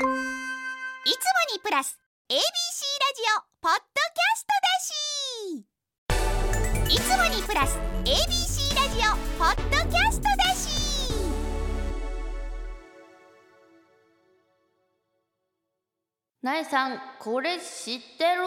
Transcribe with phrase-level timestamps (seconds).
[0.00, 0.08] いつも
[1.52, 1.98] にプラス
[2.30, 3.80] ABC ラジオポッド
[4.14, 4.80] キャストだ
[6.88, 6.96] し。
[6.96, 11.12] いつもにプラス ABC ラジオポッドキャストだし。
[16.40, 18.46] なえさんこれ知ってる？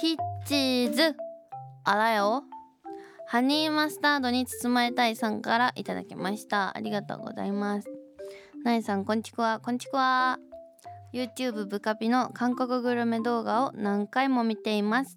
[0.00, 0.16] ヒッ
[0.46, 1.14] チーズ。
[1.84, 2.44] あらよ
[3.32, 6.76] ハニーマスタードに包まれたいさんからいただきました。
[6.76, 7.88] ありがとうございます。
[8.62, 9.58] なえさんこんちくわ。
[9.58, 10.38] こんちくわ。
[11.14, 15.16] YouTube ブカピの韓国グルメ動画を何回も見ています。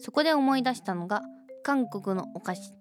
[0.00, 1.22] そこで思い出したのが
[1.62, 2.74] 韓国のお菓子。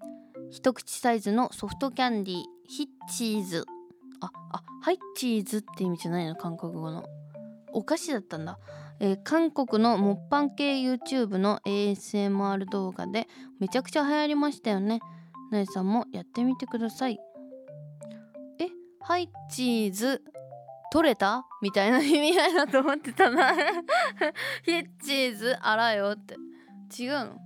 [0.49, 2.43] 一口サイズのソフトキャンディー。
[2.67, 3.65] ヒッチーズ。
[4.19, 6.35] ああハイチーズって意味じゃないの？
[6.35, 7.05] 韓国語の。
[7.71, 8.57] お菓子だったんだ、
[9.03, 13.27] えー韓国のモッパン系 YouTube の ASMR 動画で
[13.59, 14.99] めちゃくちゃ流行りましたよね。
[15.51, 17.19] なえさんもやってみてください。
[18.59, 18.67] え
[19.01, 20.21] ハイチーズ
[20.93, 21.45] 取れた？
[21.63, 23.53] みたいな意味合いだと思ってたな。
[24.63, 26.35] ヒッチーズあらよって。
[27.01, 27.37] 違うの？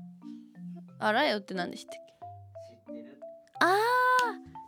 [1.00, 2.96] あらよって何でしたっけ？
[3.62, 3.78] あー！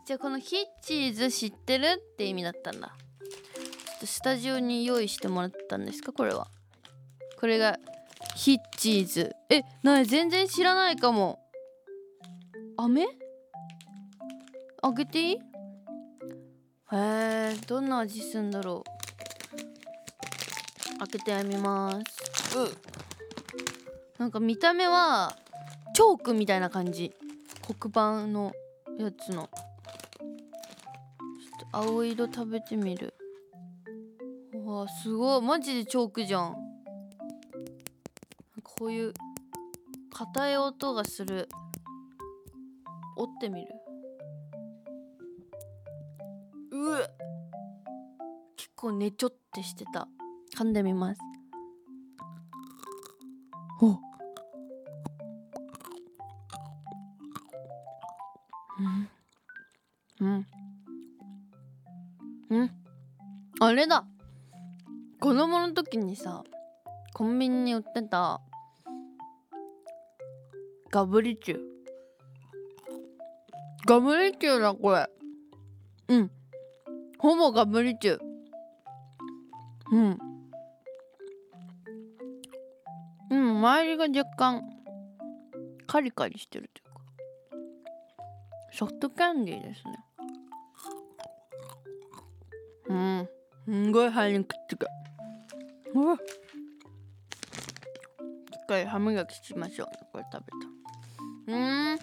[0.06, 2.88] じゃあこのヒッチーズ知ってるって意味だったんだ。
[2.88, 6.14] ちょっとスタジオに用意してもらったんですか？
[6.14, 6.48] これは
[7.40, 7.78] これが
[8.36, 9.36] ヒッチーズ。
[9.50, 11.40] えなに全然知らないかも。
[12.78, 13.06] 飴？
[14.82, 15.36] あげていい？
[15.36, 15.40] へ
[16.94, 18.90] えどんな味するんだろう。
[21.00, 21.98] 開けてみます。
[22.58, 22.70] う
[24.18, 25.36] なんか見た目は
[25.94, 27.14] チョークみたいな感じ。
[27.80, 28.52] 黒板の
[29.00, 29.44] やつの。
[29.44, 30.28] ちょ
[31.68, 33.14] っと青色食べてみる。
[34.54, 35.42] うわすごい。
[35.42, 36.56] マジでチョークじゃん
[38.78, 39.14] こういう
[40.14, 41.50] 硬い音がする。
[43.16, 43.68] 折ってみる。
[46.72, 46.98] う
[48.56, 50.08] 結構ねちょってしてた。
[50.56, 51.22] 噛んでみます。
[53.82, 53.88] お。
[53.90, 53.92] う
[58.84, 59.10] ん。
[60.20, 60.48] うん。
[62.50, 62.72] うん。
[63.60, 64.06] あれだ。
[65.20, 66.44] 子供の時にさ
[67.14, 68.40] コンビニに売ってた
[70.98, 71.62] ガブリチュウ
[73.86, 75.08] ガブリチュウだこれ。
[76.08, 76.32] うん。
[77.20, 78.20] ほぼガブリチュウ
[79.92, 80.18] うん。
[83.30, 84.64] うん周りが若干
[85.86, 87.02] カリカリしてるというか。
[88.72, 90.00] ソフトキャンディーですね。
[92.90, 93.30] うん。
[93.66, 94.88] すんごい歯にくっつく
[95.94, 96.20] うわし
[98.64, 100.77] っかり歯磨きしましょうこれ食べた
[101.48, 102.00] うーん。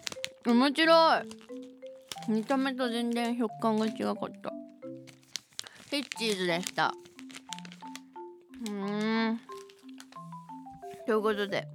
[0.46, 1.22] 面白い。
[2.28, 4.52] 見た目と全然食感が違かった。
[5.90, 6.92] ヒッチーズでした。
[8.66, 9.40] うーん。
[11.06, 11.68] ということで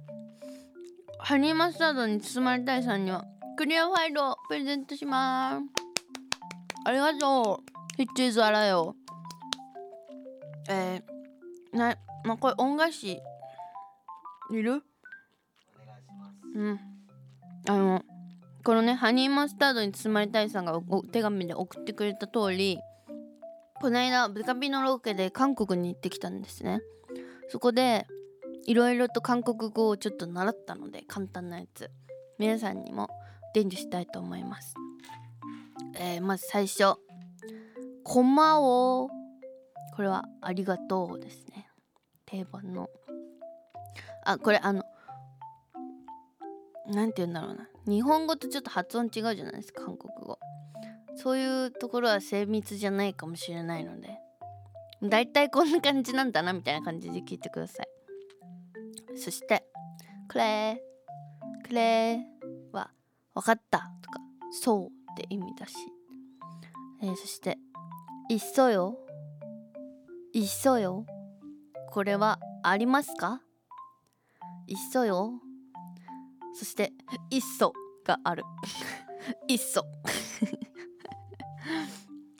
[1.20, 3.24] ハニーマスタードに包まれたいさんには
[3.56, 5.64] クリアファイルをプレゼントします。
[6.84, 7.70] ありがとう。
[7.96, 8.96] ヒッチーズあらよ。
[10.68, 13.20] えー、なまあこれ恩返し。
[14.50, 14.82] いる？
[16.56, 16.80] うん
[17.68, 18.02] あの
[18.64, 22.78] このねハニーマスタードに包まれたいさんがお手紙で送ってくれた通り
[23.80, 26.82] この間ブカビのロケで韓国に行ってきたんですね。
[27.48, 28.06] そこで
[28.66, 31.90] いろいろと韓国語をちょっと習ったので簡単なやつ
[32.38, 33.08] 皆さんにも
[33.54, 34.74] 伝授したいと思います。
[35.94, 36.96] えー、まず最初
[38.04, 39.08] 「こまお」
[39.96, 41.70] これは「ありがとう」ですね。
[42.26, 42.88] 定番の。
[44.24, 44.84] あこれあの
[46.86, 47.68] なんて言うんだろうな。
[47.86, 50.38] 日本語とちょっと発音違うじゃないですか韓国語。
[51.16, 54.18] そういうところは精密じゃないかもしれないので。
[55.02, 57.88] だいたいこんな感じなんだなみたいな感じで聞いてください。
[59.16, 59.64] そして
[60.28, 62.20] 「くれーくれー」
[62.72, 62.90] は
[63.34, 64.20] 「わかった」とか
[64.52, 65.74] 「そう」って意味だし、
[67.02, 67.58] えーそして
[68.28, 68.98] 「いっそよ」
[70.34, 71.06] 「いっそよ」
[71.92, 73.40] これはありますか？
[74.66, 75.32] いっそよ。
[76.54, 76.92] そして
[77.30, 77.72] 「いっそ」
[78.04, 78.44] がある。
[79.48, 79.84] いっそ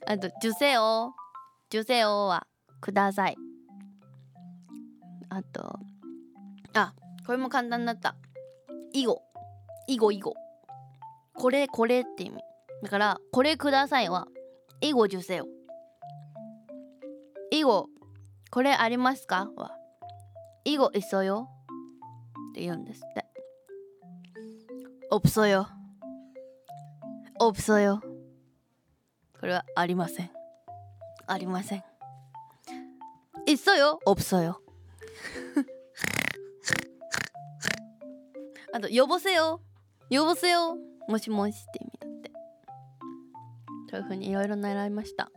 [0.07, 1.13] あと「女性を」
[1.71, 2.47] 「女性を」は
[2.81, 3.37] 「ください」
[5.29, 5.79] あと
[6.75, 6.95] あ
[7.27, 8.17] これも簡単だった
[8.93, 9.23] 「以後」
[9.87, 10.35] 「以後以後」
[11.35, 12.43] これこれって意味。
[12.83, 14.27] だから「これください」は
[14.81, 15.47] 「以後受精を」
[17.53, 17.89] 以後
[18.51, 19.51] これありますか？
[19.57, 19.77] は
[20.65, 21.49] 「以後いっそよ」
[22.53, 23.30] って言うんですって。
[25.10, 25.68] 없어요
[27.40, 28.02] 없어요
[29.40, 30.32] これはありません
[31.28, 31.84] ありません
[33.48, 34.56] 있어요없어요
[38.74, 39.62] あと「呼ぼせよ
[40.10, 40.78] 呼ぼせよ
[41.08, 42.32] もしもし」って意味だって
[43.92, 45.32] というふうにいろいろ習いました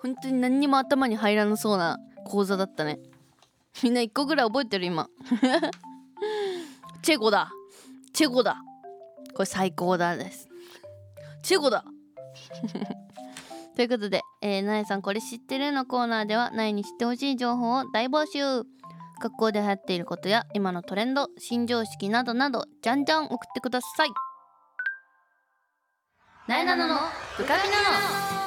[0.00, 2.98] 本当に何にも頭に入らなそうな講座だったね
[3.82, 5.08] みんな1個ぐらい覚えてる今
[7.02, 7.50] チェゴだ
[8.13, 8.61] チェゴだ。
[9.33, 10.49] これ最高だです。
[11.43, 11.83] チェゴだ。
[13.75, 18.67] ということで、えー、なえさんこれ知ってるのコーナーではなえに知ってほしい情報を大募集。
[19.19, 24.11] 学校で流行っていることや今のトレンド新常識などなどじゃんじゃん送ってください。
[26.47, 26.95] なえなのの
[27.37, 28.39] ブカピナノ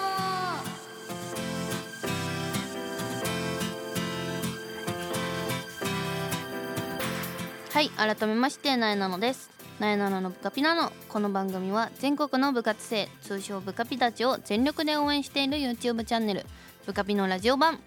[7.71, 9.52] はい改めましてなえなのです。
[9.83, 16.47] なえなののブカピナノこの番組は全国の部活生通称ブカピたちを全力で応援している YouTube チャンネル
[16.87, 17.81] ブカピのラジオ版。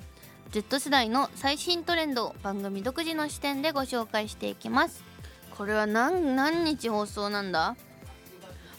[0.51, 5.06] Z 世代の最新トレンドを番組独自の視点でご紹介していきます。
[5.57, 7.77] これは何何日放送なんだ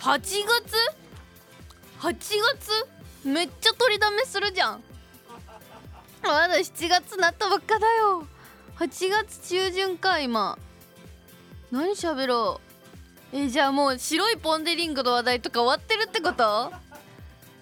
[0.00, 0.44] ？8月
[2.00, 3.26] ?8 月？
[3.26, 4.82] めっちゃ取りだめするじゃん。
[6.22, 8.26] まだ7月なったばっかだよ。
[8.78, 10.58] 8月中旬か今。
[11.72, 12.65] 何喋ろう？
[13.32, 16.72] えじゃあもう白いポン・デ・リングの話題とか終わってるってこと？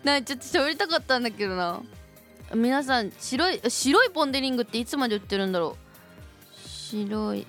[0.05, 1.81] なちょっと喋りたかったんだけどな。
[2.55, 6.69] 皆さん白い白いポン・デ・リングっていつまで売ってるんだろう？
[6.69, 7.46] 白い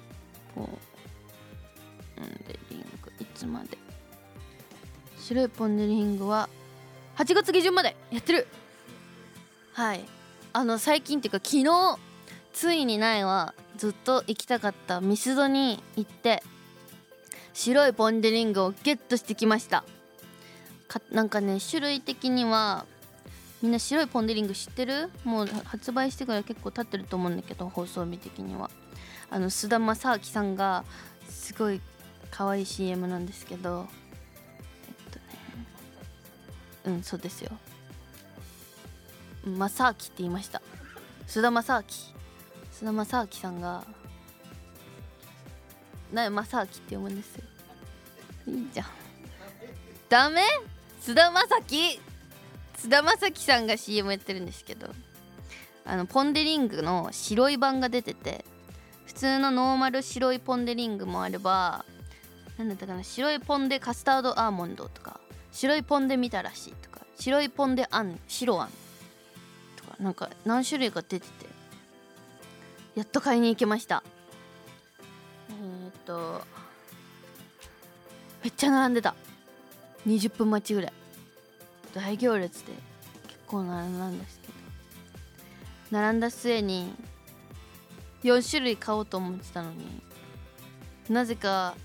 [0.56, 0.68] ポン・
[2.48, 3.78] デ・リングいつまで？
[5.20, 6.50] 白いポン・デ・リングは
[7.18, 8.48] 8月下旬までやってる。
[9.74, 10.06] はい。
[10.54, 11.98] あの最近っていうか昨日
[12.54, 16.42] ついにないはずっと行きたかったミスドに行って
[17.56, 19.86] 白いポン・デ・リングをゲットしてきました。
[20.88, 22.86] かなんかね種類的には
[23.62, 25.10] みんな白いポン・デ・リング知ってる？
[25.24, 28.70] もう発売してから結構経ってると思うんだけど放送日的には。
[29.30, 30.84] あの菅田将暉さんが
[31.28, 31.82] すごい
[32.30, 33.88] 可愛い CM なんですけど
[34.88, 35.26] えっとね。
[36.98, 37.52] うんそうですよ。
[39.46, 40.62] 正明って言いました。
[41.26, 42.14] 菅田将暉
[42.74, 43.86] 菅田将暉さんが
[46.16, 47.44] な正明って読むんですよ。
[48.48, 48.86] いいじゃん。
[50.10, 50.42] ダメ？
[51.02, 52.00] 菅田将暉？
[52.78, 54.88] 菅田将暉さんが CM やってるんですけど
[55.86, 58.46] あのポン・デ・リングの白い版が出てて
[59.06, 61.86] 普通のノーマル白いポン・デ・リングもあれば
[62.58, 65.20] なんだったかな白いポン・デ・カスタードアーモンドとか
[65.52, 68.70] 白いポン・デ・みたらしとか白いポン・デ・あん白あん
[69.78, 71.46] とかなんか何種類か出てて
[72.96, 74.04] やっと買いに行けました、
[76.06, 76.42] と
[78.44, 79.16] めっちゃ並んでた。
[80.08, 80.94] 20分待ちぐらい。
[81.94, 82.74] 大行列で
[83.28, 84.54] 結構並んだんですけど。
[85.92, 86.94] 並んだ末に
[88.24, 89.86] 4種類買おうと思ってたのに
[91.10, 91.76] なぜか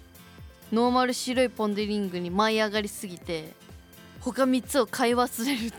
[0.72, 3.52] ノーマル白いポン・デ・リングに舞い上がりすぎて
[4.20, 5.72] 他3つを買い忘れるっていう。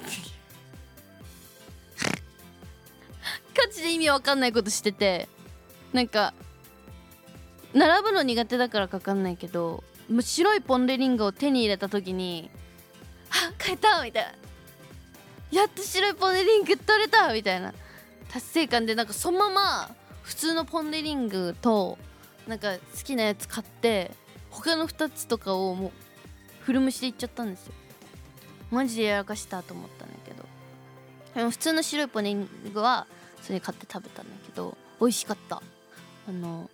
[3.54, 5.28] ガチで意味わかんないことしてて
[5.94, 6.34] なんか
[7.74, 9.84] 並ぶの苦手だからかかんないけど
[10.20, 12.50] 白いポン・デ・リングを手に入れた時に
[13.32, 14.32] 「あ買えた!」みたいな
[15.52, 17.74] 「やっと白いポン・デ・リング取れた!」みたいな
[18.30, 21.98] 達成感でなんかそのまま普通のポン・デ・リングと
[22.48, 24.12] なんか好きなやつ買って
[24.50, 25.92] 他の2つとかをもう
[26.66, 27.74] 古蒸しでいっちゃったんですよ
[28.70, 30.44] マジでやらかしたと思ったんだけど
[31.36, 33.08] でも普通の白いポン・デ・リングは
[33.42, 35.62] それ買って食べたんだけど美味しかった
[36.28, 36.70] あの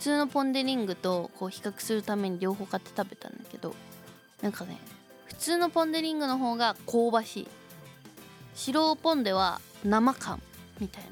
[0.00, 3.74] 通のポン・デ・リングとこう比較するために両方買って食べたんだけど
[4.42, 4.78] なんかね
[5.26, 7.48] 普通のポン・デ・リングの方が香ばしい。
[8.54, 10.42] 白ポン・デは生感
[10.80, 11.10] みたいな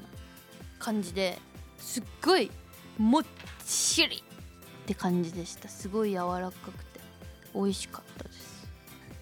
[0.77, 1.39] 感じで
[1.77, 2.51] すっごい
[2.97, 3.23] もっ
[3.65, 5.69] ちりって感じでした。
[5.69, 6.99] すごい柔らかくて
[7.55, 8.67] 美味しかったです。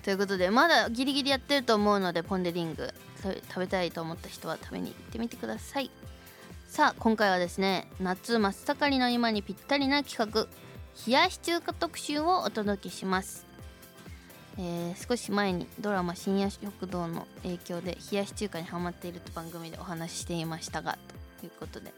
[0.04, 5.92] ということでまだギリギリやってると思うのでポン・デ・リング食べたいと思った人は食べに行ってみてください。
[6.68, 10.48] さあ今回はですね夏真っ盛りの今にぴったりな企画
[11.08, 13.48] 冷やし中華特集をお届けします、
[14.60, 21.00] えー、少し前にドラマ「深夜食堂」の影響で冷やし中華にハマっているって番組でお話ししていましたが
[21.40, 21.94] ということで。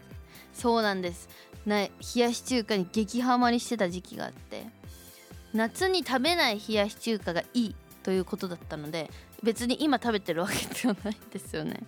[0.54, 1.30] そうなんです。
[1.66, 4.66] な冷やし中華に激ハマりしてた時期があって
[5.54, 9.10] 夏に食べない冷やし中華がいいということだったので
[9.44, 11.82] 別に今食べてるわけではないんですよね。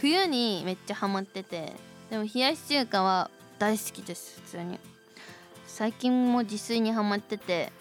[0.00, 1.72] 冬にめっちゃハマってて
[2.14, 3.28] でも冷やし中華は
[3.58, 4.78] 大好きです普通に。
[5.66, 7.72] 最近も自炊にハマってて。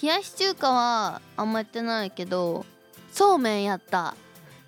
[0.00, 2.64] 冷やし中華はあんまやってないけど
[3.10, 4.14] そうめんやった。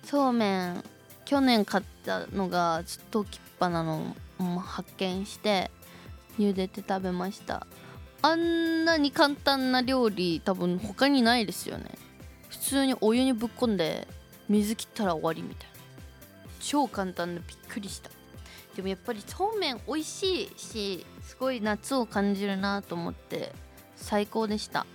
[0.03, 0.83] そうめん
[1.23, 5.71] 去年買ったのがずっと置きっぱなのを発見して
[6.37, 7.65] 茹でて食べました。
[8.21, 11.85] あんなに簡単な料理多分他にないですよね。
[12.49, 14.09] 普通にお湯にぶっこんで
[14.49, 15.71] 水切ったら終わりみたいな。
[16.59, 18.11] 超簡単でびっくりした。
[18.75, 23.51] でもやっぱりそうめん美味しいしすごい夏を感じるなと思って
[23.95, 24.85] 最高でした。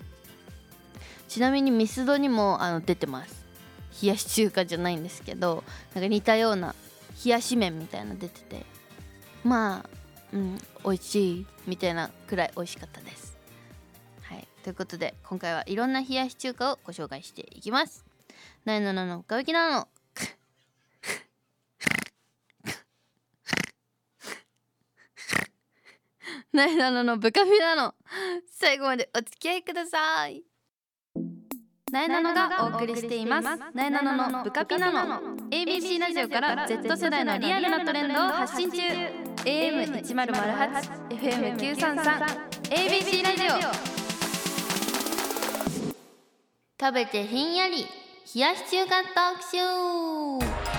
[1.29, 3.45] ちなみにミスドにもあの出てます。
[4.03, 5.65] 冷やし中華じゃないんですけど
[5.95, 6.75] なんか似たような
[7.25, 8.67] 冷やし麺みたいな出てて
[9.43, 9.91] まあ
[10.33, 13.37] うん美味しいみたいなくらい美味しかったです。
[14.23, 14.47] はい。
[14.63, 18.05] ということで今回はいろんな冷やし中華をご紹介していきます。
[18.65, 19.89] なのなの深きなの
[26.57, 27.95] なえなののブカフィなの
[28.51, 30.43] 最後までお付き合いください。
[31.93, 33.45] なえなのがお送りしています。
[33.75, 38.79] なえなののブカピなの ABC ラジオから Z 世代のリアルなトレンドを発信中。
[39.45, 43.97] AM1008 FM933 ABC ラジオ。
[46.81, 47.87] 食べてひんやり
[48.35, 50.76] 冷やし中華特集。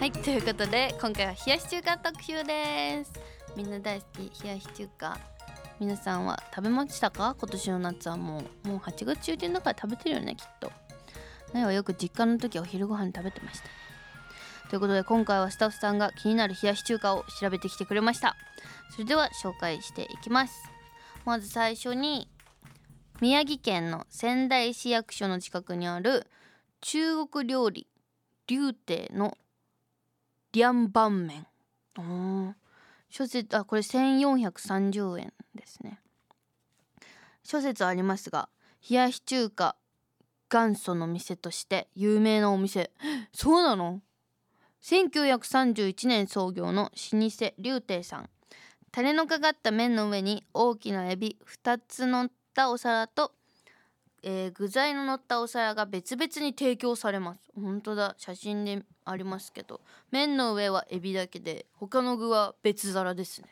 [0.00, 3.12] はいということで今回は冷やし中華特集です。
[3.54, 5.18] みんな大好き冷やし中華。
[5.78, 7.36] 皆さんは食べましたか？
[7.38, 10.72] 今年の夏はもうもう8月中旬だから食べてるよねきっと。
[11.52, 13.68] ねはよく実家の時お昼ご飯食べてました。
[14.70, 18.36] ということで今回はスタッフさんが気になる冷やし中華を調べてきてくれました。
[18.92, 20.54] それでは紹介していきます。
[21.26, 22.26] まず最初に
[23.20, 26.26] 宮城県の仙台市役所の近くにある
[26.80, 27.86] 中国料理
[28.46, 29.36] 龍亭の
[30.52, 31.46] リャンバン麺。
[33.08, 36.00] 諸説あこれ1430円ですね。
[37.42, 38.48] 諸説ありますが
[38.88, 39.76] 冷やし中華
[40.50, 42.90] 元祖の店として有名なお店。
[43.32, 44.00] そうなの
[44.82, 48.30] ？1931年創業の老舗龍亭さん。
[48.90, 53.32] タレのかかった麺の上に大きなエビ2つ乗ったお皿と、
[54.22, 57.50] えー、具材の乗ったお皿が別々に提供されます。
[57.54, 58.14] 本当だ。
[58.18, 59.80] 写真でありますけど。
[60.10, 63.48] 麺の上はエビだけで他の具は別皿ですね。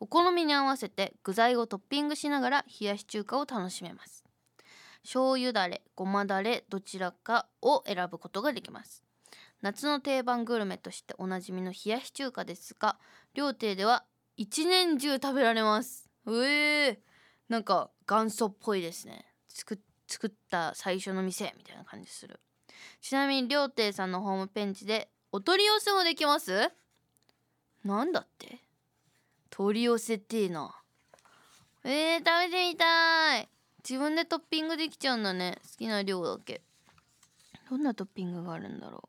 [0.00, 4.24] お好みに合わせて具材をトッピングしながら冷やし中華を楽しめます。
[5.02, 9.02] 醤油だれごまだれどちらかを選ぶことができます。
[9.62, 12.98] 夏の定番グルメとしておなじみの冷やし中華ですが
[13.32, 14.04] 料亭では
[14.36, 16.10] 一年中食べられます。
[16.26, 16.98] うえー、
[17.48, 19.24] なんか元祖っぽいですね。
[19.54, 22.40] 作作った最初の店みたいな感じする。
[23.00, 26.70] ちなみに料亭さんのホームページでお取り寄せもできます？
[27.84, 28.58] なんだって？
[29.48, 30.74] 取り寄せていいな。
[31.84, 33.48] えー、食べてみたい。
[33.88, 35.58] 自分でトッピングできちゃうんだね。
[35.62, 36.62] 好きな量だけ。
[37.70, 39.08] どんなトッピングがあるんだろ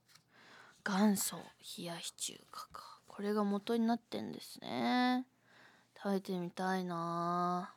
[0.86, 0.90] う？
[0.90, 1.38] 元祖
[1.78, 3.00] 冷やし中華か。
[3.08, 5.26] これが元になってんですね。
[5.98, 7.74] 食べてみたいな。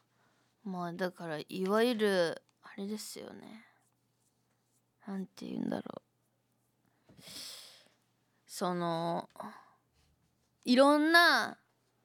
[0.64, 2.42] まあだからいわゆる
[2.78, 3.64] れですよね。
[5.06, 6.02] なんて言うんだろ
[7.18, 7.22] う。
[8.46, 9.28] その
[10.64, 11.58] いろんな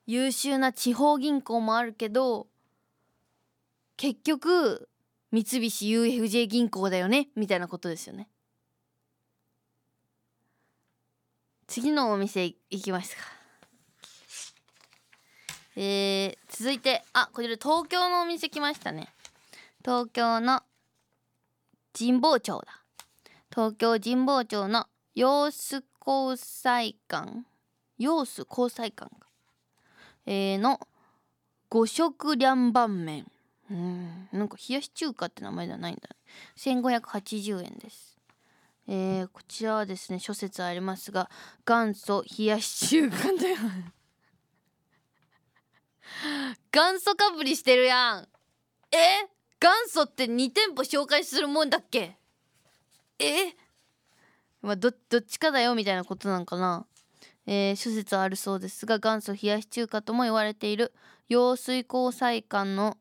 [0.06, 2.48] 優秀な地方銀行もあるけど
[3.98, 4.90] 結局
[5.32, 8.30] 三菱 UFJ 銀行だよねみたいなことですよね。
[11.68, 13.24] 次のお店行きますか。
[15.76, 19.13] えー、続いてあこれ東京のお店来ましたね。
[19.84, 20.62] 東京の
[21.98, 22.84] 神保町だ。
[23.54, 27.44] 東京神保町の様子交際館
[27.98, 29.28] 様子交際館か、
[30.26, 30.80] えー、の
[31.68, 33.30] 五色涼拌麺。
[33.70, 36.16] うんなんか冷やし中華って名前じゃないんだね。
[36.58, 38.18] 1580円です。
[38.88, 41.30] えー、こちらはですね諸説ありますが
[41.66, 43.56] 元祖冷やし中華で
[46.72, 48.30] 元祖かぶりしてるやん。
[48.92, 49.33] え？
[49.64, 52.18] 元祖って2店舗紹介するもんだっけ？
[53.18, 53.56] え？
[54.62, 56.86] まあどどっちかだよみたいなことなんかな。
[57.48, 60.92] えー、諸説あるそうですが元祖冷やし中華とも言われている
[61.30, 62.98] 揚水交際館の、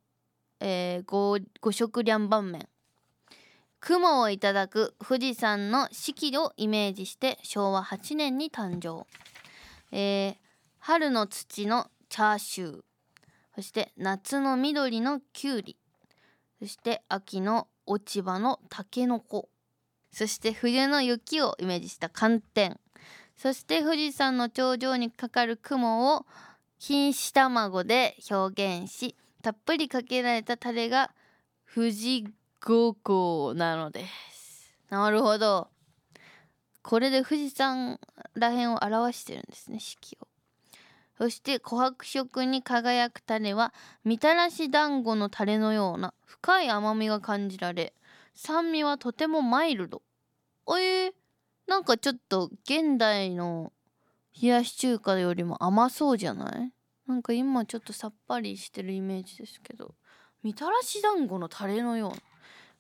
[0.61, 2.69] えー、五色涼拌麺。
[3.81, 9.04] 雲をいただく富士山の四季をイメージして昭和8年に誕生、
[9.90, 10.37] えー、
[10.78, 12.81] 春の土のチャーシュー。
[13.57, 15.76] そして夏の緑のきゅうり
[16.62, 19.49] そして秋の落ち葉のたけのこ
[20.12, 22.78] そして冬の雪をイメージした寒天。
[23.37, 26.25] そして富士山の頂上にかかる雲を
[26.78, 31.11] 錦糸卵で表現したっぷりかけられたタレが
[31.75, 32.28] 富士
[32.64, 34.73] 五湖なのです。
[34.88, 35.66] なるほど。
[36.83, 37.99] これで富士山
[38.37, 40.32] らへんを表してるんですね四季を。
[41.23, 47.95] そして琥珀色に輝く種はみたらし団子のタレのような深い甘みが感じられ
[48.35, 50.02] 酸味はとてもマイルド。
[50.67, 51.12] えー、
[51.69, 53.73] なんかちょっと現代の
[54.43, 56.73] 冷やし中華よりも甘そうじゃない？
[57.07, 59.95] なんか今ちょっとさっぱりしてるイメージですけど。
[60.43, 62.17] みたらし団子のタレのような。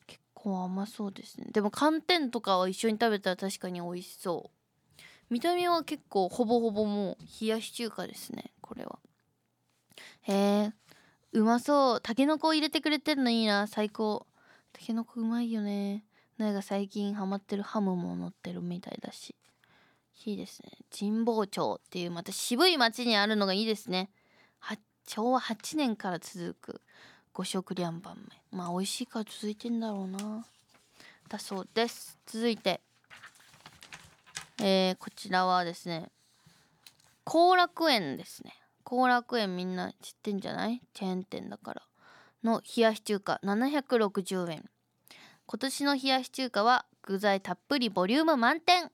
[0.08, 1.46] 結構甘そうですね。
[1.52, 4.61] でも寒天とかを一緒に食べたら確かに美味しそう。
[5.32, 8.98] 見た目は結構ほぼほぼもう冷やし中華ですねこれは。
[10.22, 10.72] へえ
[11.32, 12.00] うまそう。
[12.02, 13.66] たけのこを入れてくれてんのいいな。
[13.66, 14.26] 最高。
[14.74, 16.04] たけのこうまいよね。
[16.36, 19.34] なんか最近ハマってるハムも乗ってるみたいだし。
[20.26, 20.70] いいですね。
[20.96, 24.10] 神保町っていうまた渋い町にあるのがいいですね。
[25.06, 26.80] 昭和8年から続く
[27.32, 30.46] 五色リャンバン麺まあ美味しいから続いてんだろうな。
[31.28, 32.18] だそうです。
[32.26, 32.80] 続いて。
[34.64, 36.10] えー、こちらはですね
[37.24, 38.54] 後楽園ですね。
[38.84, 40.80] 後楽園みんな知ってんじゃない？
[40.92, 41.82] チェーン店だから。
[42.42, 43.40] の冷やし中華。
[43.44, 44.68] 760円。
[45.46, 48.90] 今年の冷やし中華は具材たっぷりボリューム満点。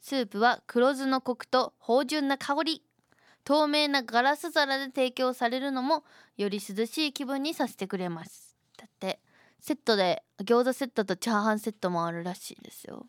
[0.00, 2.82] スープは黒酢のコクと芳醇な香り。
[3.44, 6.04] 透明なガラス皿で提供されるのも
[6.36, 8.56] より涼しい気分にさせてくれます。
[8.76, 9.20] だって
[9.60, 13.06] セットで餃子セットとチャーハンセットもあるらしいですよ。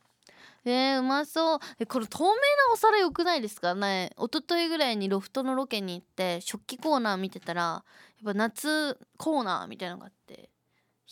[0.65, 1.59] えー、うまそう。
[1.79, 2.35] えこれ透明な
[2.73, 3.75] お皿よくないですか？
[3.75, 7.83] ね一昨日ぐらいにロフトのロケに行って食器コーナー見てたらやっ
[8.25, 10.49] ぱ夏コーナーみたいなのがあって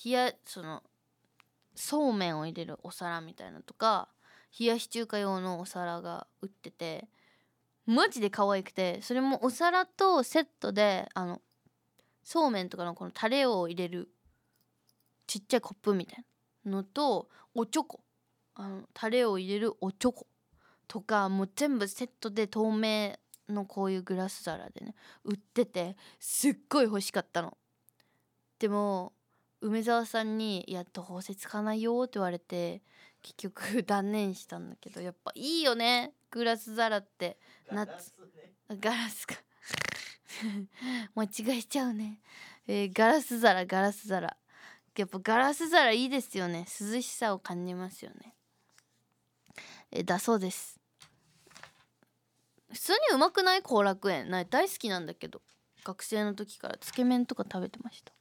[0.06, 0.84] 冷やその
[1.76, 4.08] そうめんを入れるお皿みたいなとか
[4.58, 7.08] 冷やし中華用のお皿が売ってて
[7.86, 11.42] マジで可愛くてそれもお皿とセットであの
[12.24, 14.10] そうめんとかのこのタレを入れる
[15.28, 16.26] ちっちゃいコップみたい
[16.66, 18.02] なのとおちょこ
[18.62, 20.28] あのタレを入れるおちょこ
[20.88, 23.18] とかもう全部セットで透明
[23.50, 24.94] のこういうグラス皿でね
[25.24, 27.58] 売っててすっごい欲しかったの。
[28.60, 29.14] でも
[29.62, 32.84] 梅沢さんに「いやどうせつかないよ」って言われて
[33.24, 37.40] 結局 断念したんだけどやっぱいいよねグラス皿って。
[37.72, 38.14] 夏
[38.70, 39.36] ガラスか。
[41.16, 42.22] 間違えちゃうね、
[42.68, 44.38] えー、ガラス皿ガラス皿。
[44.96, 46.68] やっぱガラス皿いいですよね。
[46.80, 48.36] 涼しさを感じますよね。
[48.36, 48.41] えー、
[50.06, 50.80] だそうです。
[52.72, 54.30] 普通にうまくない後楽園。
[54.30, 55.42] ない大好きなんだけど。
[55.84, 58.14] 学生の時からつけ麺とか食べてました。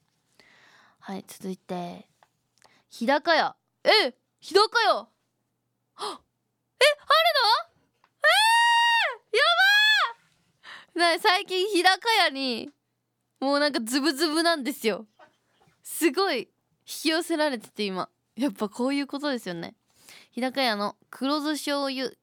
[0.99, 2.09] はい続いて。
[2.89, 3.55] 日高屋。
[3.85, 5.09] え日高屋。
[5.99, 6.17] えあるの？
[8.17, 11.21] えー、やばー。
[11.21, 12.71] 最近日高屋に
[13.41, 15.07] もうなんかズブズブなんですよ。
[15.83, 16.47] すごい引
[16.85, 18.09] き寄せられてて今。
[18.37, 19.77] やっぱこういうことですよね。
[20.41, 22.15] 日高屋の黒酢醤油冷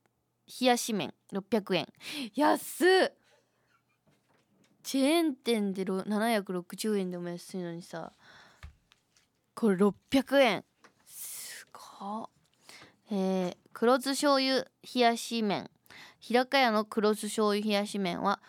[0.61, 1.87] やし麺600円。
[2.33, 3.11] 安っ！
[4.81, 8.13] チェーン店で760円でも安いのにさ。
[9.53, 10.65] これ600円。
[11.83, 12.29] は
[13.11, 15.69] えー、黒酢醤油冷やし麺。
[16.19, 18.41] 日高屋の黒酢醤油冷やし麺は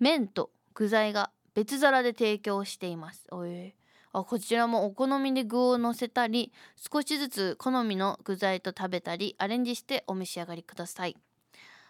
[0.00, 3.24] 麺と具材が別皿で提供しています。
[3.30, 3.76] おえ
[4.14, 11.16] あこちらもお好みで具をのせたり少しずつ好みの具材と食べたりアレンジしてお召し上がりください。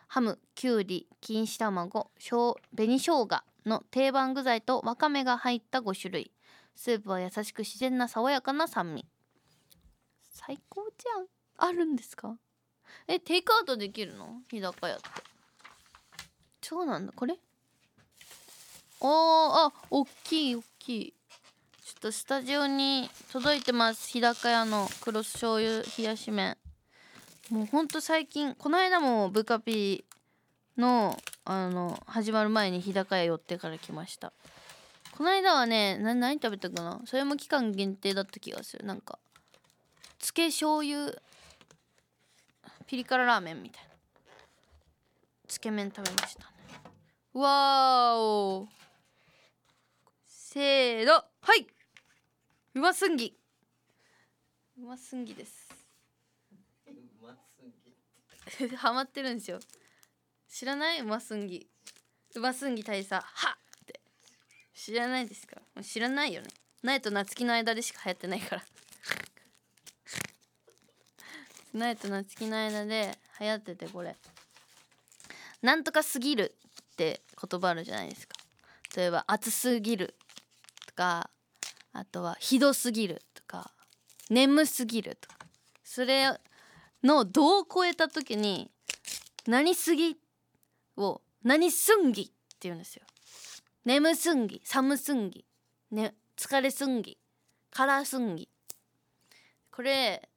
[0.07, 3.29] ハム、きゅうり、錦糸卵、紅生姜
[3.67, 6.31] の定番具材とわかめが入った5種類。
[6.77, 9.07] スープは優しく自然な爽やかな酸味。
[10.31, 11.27] 最高じゃん。
[11.57, 12.37] あるんですか？
[13.09, 14.43] えテイクアウトできるの？
[14.51, 15.05] 日高屋って。
[16.61, 17.13] そうなんだ。
[17.15, 17.39] これ？
[19.01, 21.15] おーあ大きい大きい。
[21.85, 24.09] ちょっとスタジオに届いてます。
[24.09, 26.57] 日高屋の黒醤油冷やし麺。
[27.51, 34.33] もうほんと最近この間もブカピーのあの始まる前に日高屋寄ってから来ました。
[35.16, 37.01] この間はね何食べたかな？
[37.05, 38.87] それも期間限定だった気がする。
[38.87, 39.18] なんか
[40.21, 41.12] つけ醤油
[42.87, 43.88] ピリ辛ラーメンみたいな。
[45.49, 46.47] つけ麺食べましたね。
[47.35, 48.68] わーお
[50.25, 51.25] せーの。
[51.44, 51.66] はい。
[52.74, 53.37] うますんぎ
[54.78, 55.16] うます。
[55.16, 55.68] んぎです
[58.76, 59.59] ハマってるんですよ。
[60.48, 61.00] 知らない？
[61.00, 61.68] うますんぎ
[62.37, 63.14] うますんぎ大佐。
[63.24, 64.00] はって。
[64.74, 65.61] 知らないですか？
[65.83, 66.48] 知らないよね。
[66.83, 68.62] 苗と夏希の間でしか流行ってないから。
[71.74, 74.16] 苗と夏希の間で流行っててこれ。
[75.61, 76.55] なんとかすぎる
[76.92, 78.37] って言葉あるじゃないですか。
[78.96, 80.14] 例えば暑すぎる
[80.92, 81.31] とか
[81.92, 83.72] あとはひどすぎるとか
[84.31, 85.37] 眠すぎるとか。
[85.85, 86.40] それ
[87.05, 88.70] の度を超えた時に
[89.46, 90.16] 何すぎ
[90.96, 93.02] を何すんぎって言うんですよ。
[93.85, 95.44] 眠すんぎ寒すんぎ、
[95.90, 97.18] ね、疲れすんぎ
[97.70, 98.48] 辛すんぎ。
[99.70, 100.28] これ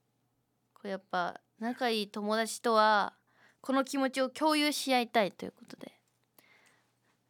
[0.74, 3.14] これやっぱ仲いい友達とは
[3.62, 5.94] この気持ちを共有し合いたいということで。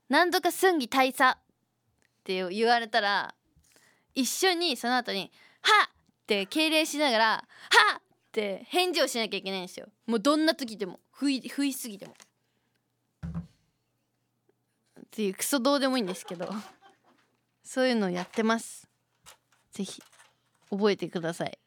[0.10, 1.38] 何とかすんぎ大佐
[2.26, 3.36] って言われたら
[4.16, 7.26] 一緒にその後に「はっ!」って敬礼しながら
[7.70, 9.88] 「はっ!」って返事をしなきゃいけないんですよ。
[10.08, 12.16] もうどんな時でも不意不意すぎても。
[15.00, 16.50] っていうクソどうでもいいんですけど
[17.64, 18.90] そういうのをやってます。
[19.72, 20.02] ぜひ
[20.72, 21.60] 覚えてください。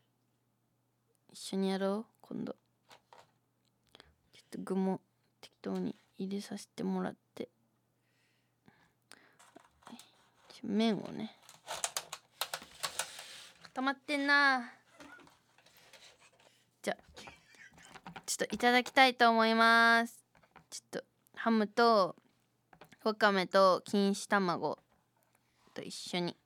[1.32, 2.52] 一緒にやろう今度。
[2.52, 5.00] ちょっと具も
[5.40, 7.48] 適当に入れさせてもらって。
[10.62, 11.34] 麺をね。
[13.62, 14.72] 固まってんな。
[16.82, 16.96] じゃ
[18.26, 20.24] ちょっといただきたいと思います。
[20.70, 22.16] ちょっとハムと
[23.04, 24.78] わかめと錦糸卵
[25.74, 26.36] と一緒に。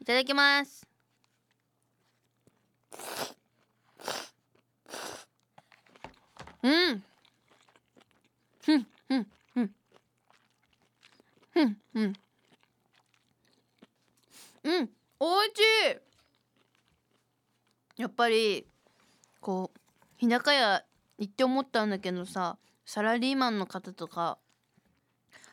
[0.00, 0.86] いただきます。
[6.62, 7.02] うん。
[8.64, 9.74] ふんふんふん。
[11.52, 12.21] ふんふん。
[14.64, 15.50] うんおいし
[17.98, 18.00] い。
[18.00, 18.66] やっぱり
[19.40, 19.78] こう
[20.16, 20.84] 日高屋
[21.18, 24.38] 行って思ったんだけどさサラリーマンの方とか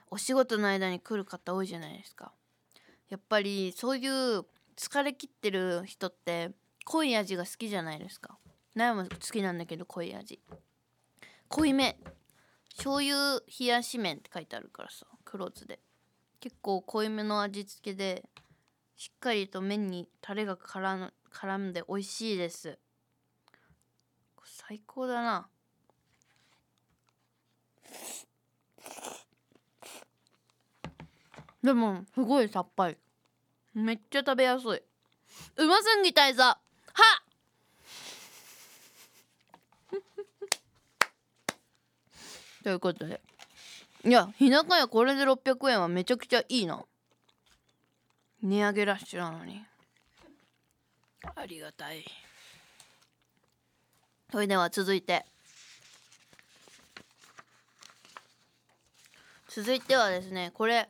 [0.10, 2.34] お仕事の間に来る方多いじゃないですか。
[3.10, 4.46] やっぱりそういう
[4.76, 6.52] 疲れ切ってる人って
[6.86, 8.38] 濃い味が好きじゃないですか。
[8.76, 10.40] 悩も好きなんだけど濃い味。
[11.48, 11.98] 濃いめ。
[12.70, 15.80] 醤油冷やし麺って書いてあるからさ黒酢で。
[16.40, 18.24] 結構濃いめの味付けで
[19.00, 22.78] しっかりと麺にタレが絡絡んで美味しいです。
[24.44, 25.48] 最高だな。
[31.64, 32.98] でもすごいさっぱり。
[33.74, 34.68] めっちゃ食べやすい。
[34.68, 34.82] う
[35.66, 36.60] ますぎ大佐は
[42.66, 43.22] ということで。
[44.04, 46.84] いや日高屋これで600円はめちゃくちゃいいな。
[48.42, 49.64] 値上げラッシュなのに。
[51.36, 52.06] ありがたい。
[54.32, 55.26] それでは続いて。
[59.50, 60.88] 続いてはですねこれ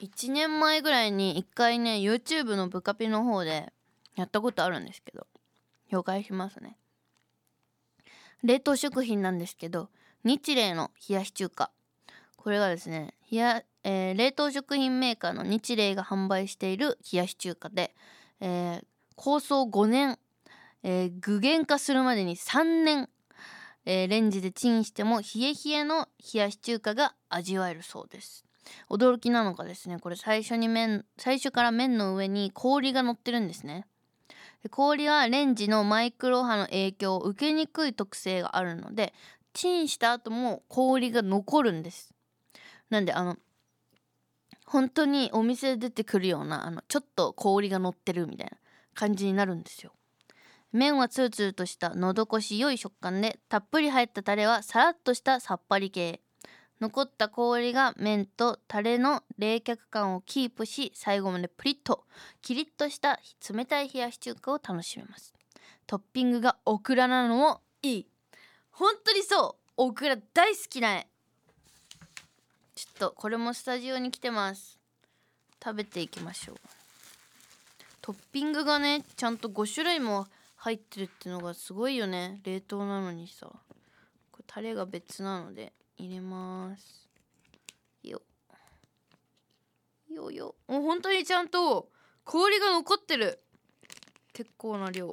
[0.00, 3.72] 1年前ぐらいに1回ね YouTube のブカピの方で
[4.14, 5.26] やったことあるんですけど
[5.90, 6.76] 紹介しますね。
[8.44, 9.88] 冷凍食品なんですけど
[10.24, 11.70] 日霊の冷やし中華。
[12.36, 17.94] これがですね冷や、えー、冷凍食品メーカーの日霊が販売している冷やし中華で、
[18.38, 18.84] えー、
[19.16, 20.18] 構想5年、
[20.82, 23.08] えー、具現化するまでに3年、
[23.86, 28.44] えレンジでチンしても冷え冷えの冷やし中華が味わえるそうです。
[28.90, 33.86] 驚きなのがですねこれ最初に麺最初から麺の上に氷が乗ってるんですね。
[34.62, 39.14] で氷はレンジのマイクロ波の影響を受けにくい特性があるので
[39.54, 42.12] チンした後も氷が残るんです。
[42.90, 43.38] なんであの
[44.70, 48.58] 本当にお店で出てくるようなあのちょっと氷が乗ってるみたいな
[48.94, 49.92] 感じになるんですよ。
[50.72, 56.20] 麺はツルツルとしたのど越し良い食感でたっぷり入ったタレはさらっとしたさっぱり系。
[56.80, 62.04] 残った氷が麺とタレの冷却感をキープし最後までプリッと
[62.40, 63.18] キリッとした
[63.50, 65.32] 冷たい冷やし中華を楽しめます。
[65.86, 68.06] トッピングがオクラなのもいい。
[68.70, 69.72] 本当にそう。
[69.78, 71.08] オクラ大好きな絵。
[72.94, 74.78] ちょっとこれもスタジオに来てます。
[75.62, 76.56] 食べていきましょう。
[78.00, 82.40] トッピングがねちゃんと5種類も入ってるってのがすごいよね。
[82.44, 83.46] 冷凍なのにさ。
[84.32, 87.08] これタレが別なので入れます。
[88.02, 88.22] よ。
[90.10, 90.54] よよ。
[90.66, 91.88] もう本当にちゃんと
[92.24, 93.40] 氷が残ってる。
[94.32, 95.10] 結構な量。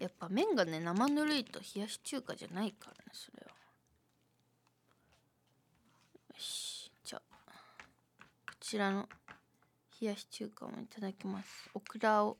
[0.00, 3.52] やっぱ麺がね生ぬるいと冷やし中華じゃないからねそれは
[6.30, 7.52] よしじゃあ
[8.48, 9.08] こちらの
[10.00, 11.68] 冷やし中華もいただきます。
[11.74, 12.36] オクラを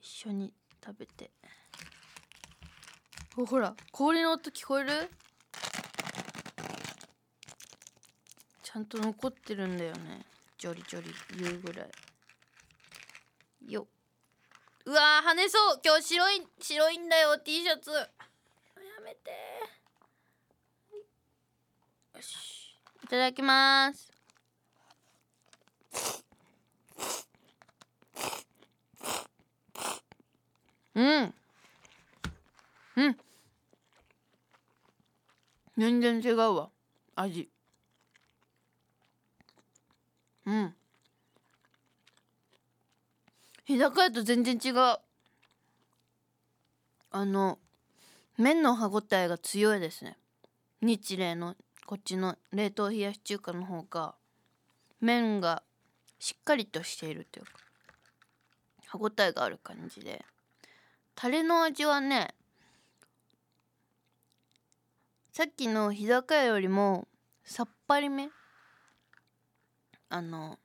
[0.00, 0.52] 一緒に
[0.84, 1.30] 食べて。
[3.36, 4.90] ほら氷の音聞こえる？
[8.64, 10.26] ちゃんと残ってるんだよね。
[10.58, 13.72] ジョリジョリ言うぐらい。
[13.72, 13.86] よ
[14.86, 15.80] うわー跳ねそう。
[15.84, 17.92] 今日白い白いんだよ T シャツ。
[17.92, 18.08] や
[19.04, 19.30] めて
[22.16, 22.74] よし。
[23.04, 24.17] いただきます。
[30.94, 31.34] うん。
[32.96, 33.16] うん。
[35.76, 36.70] 全然違うわ。
[37.14, 37.48] 味。
[40.44, 40.74] うん。
[43.64, 44.98] 日高屋と全然違う。
[47.10, 47.58] あの
[48.36, 50.16] 麺の歯ごたえが強いですね。
[50.80, 51.54] 日霊の
[51.86, 54.14] こっちの冷凍冷やし中華の方が
[55.00, 55.62] 麺が
[56.18, 57.52] しっかりとしているというか
[58.86, 60.24] 歯ごたえがある感じで。
[61.14, 62.32] タレの味はね
[65.32, 67.08] さっきの日高屋よりも
[67.44, 68.28] さっぱりめ
[70.08, 70.58] あの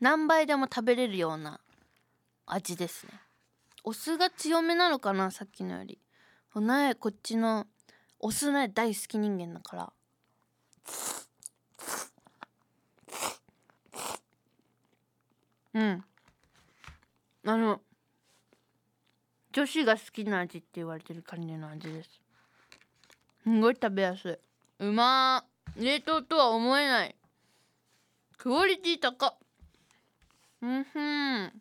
[0.00, 1.60] 何倍でも食べれるような
[2.46, 3.12] 味ですね。
[3.82, 5.98] お酢が強めなのかなさっきのより。
[6.54, 7.66] 苗こっちの
[8.20, 9.92] お酢苗大好き人間だから。
[15.74, 16.04] うん。
[17.46, 17.80] あの
[19.52, 22.10] 女子が好きな味って言われてる感じの味です。
[23.44, 24.40] すごい食べやす
[24.80, 24.86] い。
[24.86, 25.82] うまー。
[25.84, 27.16] 冷凍とは思えない。
[28.38, 29.36] クオリティ高
[30.62, 31.52] うんふん。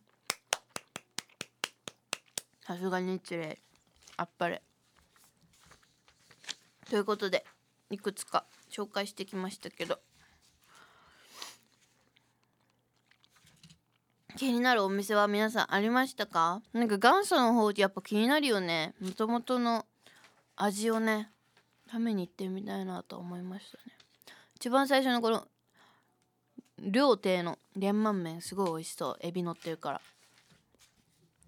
[2.61, 3.59] さすがにつれ
[4.17, 4.61] あっぱれ。
[6.89, 7.45] ということで
[7.89, 9.99] いくつか紹介してきましたけど。
[14.43, 16.61] 気になるお店は皆さんありましたか？
[16.73, 18.93] なんか元祖の方ってやっぱ気になるよね。
[18.99, 19.85] もともとの
[20.57, 21.29] 味をね
[21.89, 23.83] 食べに行ってみたいなと思いましたね。
[24.57, 25.47] 一番最初のこの
[26.79, 29.17] 料亭の連満麺すごい美味しそう。
[29.21, 30.01] エビ乗ってるから。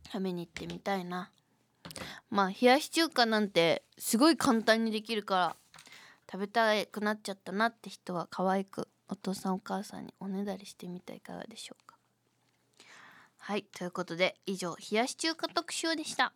[0.07, 1.29] 食べに行ってみたいな。
[2.29, 5.55] まあ冷やし中華なんてすごい簡単にできるから
[6.31, 11.84] 食べたくなっちゃったなって人は可愛くお父さんお母さんにおねだりしてみてはいかがでしょう
[13.47, 16.33] はいということで以上冷やし中華特集でした。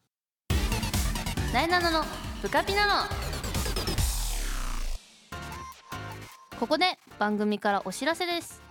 [1.51, 2.03] なえなのの
[2.43, 3.09] ブカピナの
[6.59, 8.61] ここで番組からお知らせです。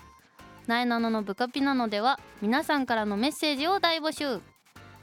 [0.68, 4.40] なえなののブカピナのでは皆さんからのメッセージを大募集。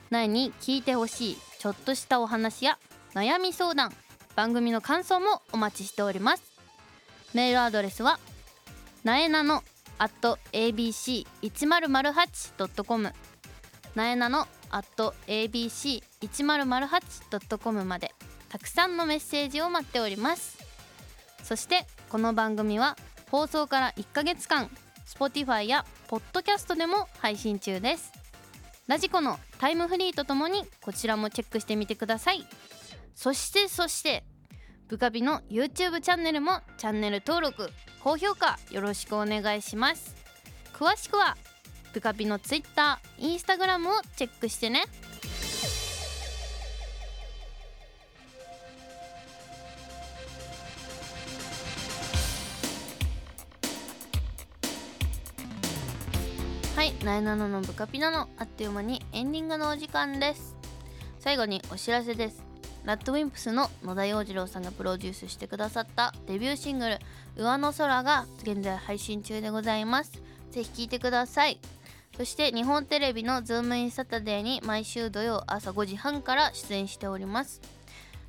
[0.10, 2.80] なえに聞いてほしいちょっとしたお話や
[3.16, 3.92] 悩み相談
[4.38, 6.44] 番組の感想もお待ちしております。
[7.34, 8.18] メールアドレスは
[9.04, 9.62] なえなの
[10.00, 13.14] at abc1008.com
[13.96, 18.12] なえなの at abc1008.com まで
[18.50, 20.58] たくさんのメッセージを待っております。
[21.44, 22.98] そしてこの番組は
[23.30, 24.70] 放送から1ヶ月間
[25.06, 28.12] Spotify や Podcast でも配信中です。
[28.88, 32.46] ラジコのタイムフリーとともにこちらもチェックしてみてください。
[33.16, 34.24] そしてそして
[34.88, 37.70] ブカビの YouTube チャンネルもチャンネル登録
[38.06, 40.16] 高評価よろしくお願いします。
[40.74, 41.36] 詳しくは
[41.92, 44.84] ブカビの Twitter、Instagram をチェックしてね。
[56.76, 60.56] はい、なえなののブカピナのあっという間にエンディングのお時間です。
[61.18, 62.55] 最後にお知らせです。
[62.86, 67.00] RADWIMPS の野田洋次郎さんがプロデュースしてくださったデビューシングル
[67.36, 70.22] 「上の空」が現在配信中でございます。
[70.52, 71.60] ぜひ聴いてください。
[72.16, 77.60] そして日本テレビの「ズームインサタデー」に毎週土曜朝5時半から出演しております。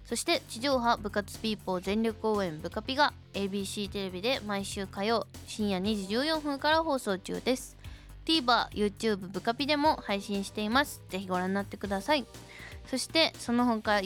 [0.06, 7.76] そして地上波部活ピーポー全力応援ブカピが ABC テレビで毎週火曜深夜2時14分から放送中です。
[8.24, 11.02] TVer、YouTube ブカピでも配信しています。
[11.10, 12.24] ぜひご覧になってください。
[12.90, 14.00] そしてその他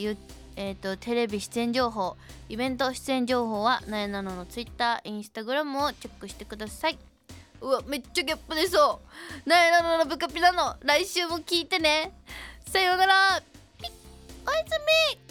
[0.63, 2.15] えー、とテレビ出演情報
[2.47, 6.99] イベント出演情報はなえなののツイッターイン、スタグラムをチェックしてください。
[7.61, 9.01] うわめっちゃギャップ出そ
[9.45, 9.49] う。
[9.49, 12.11] なえなののブカピなの来週も聞いてね。
[12.67, 13.41] さようなら。
[13.81, 13.91] ピッ。
[14.47, 14.71] おやす
[15.17, 15.30] み。